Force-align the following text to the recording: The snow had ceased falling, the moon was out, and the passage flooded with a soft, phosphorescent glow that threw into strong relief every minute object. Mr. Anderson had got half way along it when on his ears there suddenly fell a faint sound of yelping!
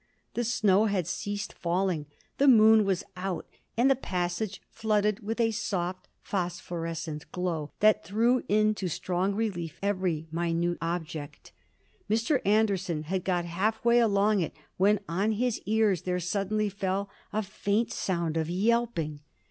The 0.33 0.43
snow 0.43 0.85
had 0.85 1.05
ceased 1.05 1.53
falling, 1.53 2.07
the 2.39 2.47
moon 2.47 2.85
was 2.85 3.03
out, 3.15 3.45
and 3.77 3.87
the 3.87 3.95
passage 3.95 4.59
flooded 4.71 5.19
with 5.19 5.39
a 5.39 5.51
soft, 5.51 6.07
phosphorescent 6.23 7.31
glow 7.31 7.69
that 7.81 8.03
threw 8.03 8.41
into 8.49 8.87
strong 8.87 9.35
relief 9.35 9.77
every 9.83 10.25
minute 10.31 10.79
object. 10.81 11.51
Mr. 12.09 12.41
Anderson 12.47 13.03
had 13.03 13.23
got 13.23 13.45
half 13.45 13.85
way 13.85 13.99
along 13.99 14.39
it 14.39 14.55
when 14.77 15.01
on 15.07 15.33
his 15.33 15.61
ears 15.67 16.01
there 16.01 16.19
suddenly 16.19 16.67
fell 16.67 17.07
a 17.31 17.43
faint 17.43 17.91
sound 17.93 18.37
of 18.37 18.49
yelping! 18.49 19.19